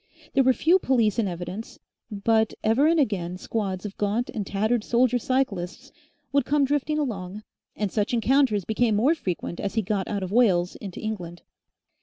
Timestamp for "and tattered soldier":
4.33-5.19